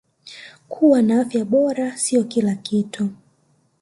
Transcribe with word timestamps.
Kuwa 0.69 1.01
na 1.01 1.21
afya 1.21 1.45
bora 1.45 1.97
sio 1.97 2.23
kila 2.23 2.55
kitu 2.55 3.09